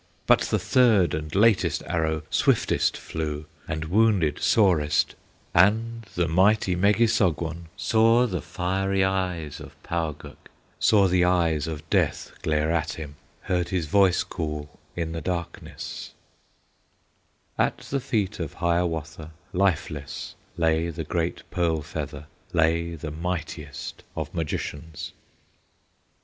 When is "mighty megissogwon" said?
6.27-7.65